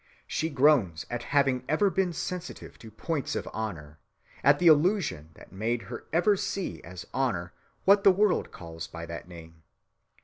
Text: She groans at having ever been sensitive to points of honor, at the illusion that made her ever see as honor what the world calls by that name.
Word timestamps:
She 0.25 0.49
groans 0.49 1.05
at 1.11 1.21
having 1.29 1.63
ever 1.69 1.91
been 1.91 2.11
sensitive 2.11 2.79
to 2.79 2.89
points 2.89 3.35
of 3.35 3.47
honor, 3.53 3.99
at 4.43 4.57
the 4.57 4.65
illusion 4.65 5.29
that 5.35 5.51
made 5.51 5.83
her 5.93 6.05
ever 6.11 6.35
see 6.35 6.81
as 6.81 7.05
honor 7.13 7.53
what 7.85 8.03
the 8.03 8.11
world 8.11 8.51
calls 8.51 8.87
by 8.87 9.05
that 9.05 9.27
name. 9.27 9.61